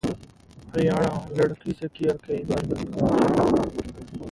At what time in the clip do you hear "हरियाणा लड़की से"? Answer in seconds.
0.71-1.87